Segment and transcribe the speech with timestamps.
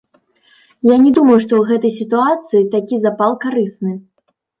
[0.85, 3.93] Я не думаю, што ў гэтай сітуацыі такі запал карысны.